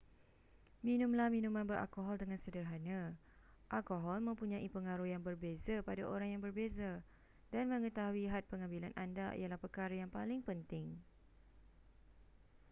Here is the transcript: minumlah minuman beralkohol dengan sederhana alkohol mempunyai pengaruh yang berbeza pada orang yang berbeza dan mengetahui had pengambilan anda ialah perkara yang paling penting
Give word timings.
minumlah 0.87 1.27
minuman 1.35 1.61
beralkohol 1.71 2.15
dengan 2.21 2.39
sederhana 2.45 3.01
alkohol 3.77 4.17
mempunyai 4.29 4.65
pengaruh 4.75 5.05
yang 5.13 5.21
berbeza 5.27 5.75
pada 5.87 6.03
orang 6.13 6.29
yang 6.33 6.41
berbeza 6.45 6.91
dan 7.53 7.63
mengetahui 7.71 8.25
had 8.33 8.41
pengambilan 8.51 8.93
anda 9.03 9.27
ialah 9.39 9.59
perkara 9.63 9.93
yang 10.01 10.09
paling 10.17 10.41
penting 10.49 10.85